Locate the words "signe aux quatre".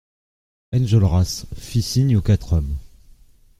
1.83-2.53